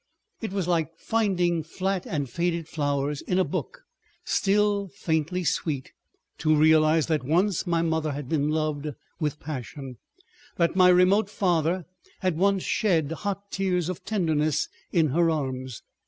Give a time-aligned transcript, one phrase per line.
[0.41, 3.83] It was like finding flat and faded flowers in a book
[4.25, 5.91] still faintly sweet,
[6.39, 9.97] to realize that once my mother had been loved with passion;
[10.55, 11.85] that my remote father
[12.21, 15.83] had once shed hot tears of tenderness in her arms.